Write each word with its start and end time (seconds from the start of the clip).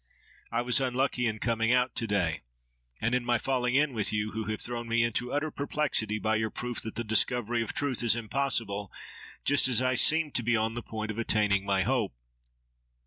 I 0.51 0.63
was 0.63 0.81
unlucky 0.81 1.27
in 1.27 1.37
coming 1.37 1.71
out 1.71 1.93
to 1.97 2.07
day, 2.07 2.41
and 2.99 3.13
in 3.13 3.23
my 3.23 3.37
falling 3.37 3.75
in 3.75 3.93
with 3.93 4.11
you, 4.11 4.31
who 4.31 4.45
have 4.45 4.59
thrown 4.59 4.87
me 4.89 5.03
into 5.03 5.31
utter 5.31 5.51
perplexity 5.51 6.17
by 6.17 6.37
your 6.37 6.49
proof 6.49 6.81
that 6.81 6.95
the 6.95 7.03
discovery 7.03 7.61
of 7.61 7.73
truth 7.73 8.01
is 8.01 8.15
impossible, 8.15 8.91
just 9.45 9.67
as 9.67 9.79
I 9.79 9.93
seemed 9.93 10.33
to 10.33 10.43
be 10.43 10.57
on 10.57 10.73
the 10.73 10.81
point 10.81 11.11
of 11.11 11.19
attaining 11.19 11.65
my 11.65 11.83
hope. 11.83 12.15